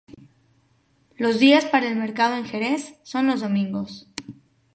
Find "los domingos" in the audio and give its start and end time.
3.27-4.09